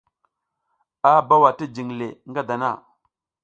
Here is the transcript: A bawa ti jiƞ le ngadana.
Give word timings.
A 1.09 1.11
bawa 1.27 1.49
ti 1.57 1.65
jiƞ 1.75 1.89
le 1.99 2.07
ngadana. 2.29 2.69